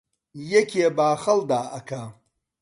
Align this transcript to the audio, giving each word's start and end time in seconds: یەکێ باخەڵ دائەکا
یەکێ 0.53 0.87
باخەڵ 0.97 1.39
دائەکا 1.49 2.03